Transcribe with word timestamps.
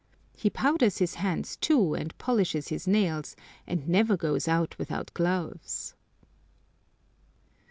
He 0.35 0.49
powders 0.49 0.97
his 0.97 1.13
hands 1.13 1.55
too, 1.57 1.93
and 1.93 2.17
polishes 2.17 2.69
his 2.69 2.87
nails, 2.87 3.35
and 3.67 3.87
never 3.87 4.17
goes 4.17 4.47
out 4.47 4.75
without 4.79 5.13
gloves. 5.13 5.93